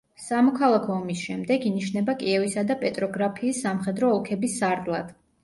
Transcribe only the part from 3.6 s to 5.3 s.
სამხედრო ოლქების სარდლად.